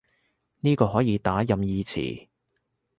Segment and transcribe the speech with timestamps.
[0.61, 2.29] 呢個可以打任意詞